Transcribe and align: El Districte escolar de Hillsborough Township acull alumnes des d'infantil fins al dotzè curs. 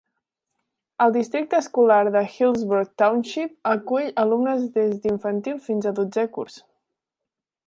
El 1.05 1.11
Districte 1.17 1.59
escolar 1.63 1.99
de 2.15 2.23
Hillsborough 2.37 2.91
Township 3.03 3.55
acull 3.75 4.11
alumnes 4.25 4.67
des 4.81 4.99
d'infantil 5.05 5.65
fins 5.69 5.91
al 5.93 5.99
dotzè 6.05 6.29
curs. 6.39 6.63